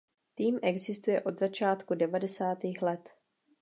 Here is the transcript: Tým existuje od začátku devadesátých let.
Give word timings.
Tým 0.35 0.59
existuje 0.61 1.21
od 1.21 1.39
začátku 1.39 1.95
devadesátých 1.95 2.81
let. 2.81 3.09